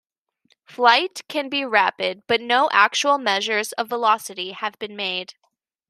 [0.65, 5.35] Flight can be rapid but no actual measures of velocity have been made.